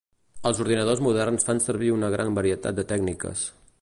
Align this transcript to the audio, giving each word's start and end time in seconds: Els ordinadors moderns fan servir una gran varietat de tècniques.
Els 0.49 0.61
ordinadors 0.63 1.03
moderns 1.07 1.45
fan 1.49 1.61
servir 1.67 1.91
una 1.97 2.09
gran 2.17 2.33
varietat 2.39 2.79
de 2.81 2.87
tècniques. 2.93 3.45